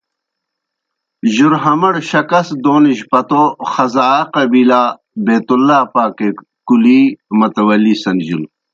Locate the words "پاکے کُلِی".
5.93-7.01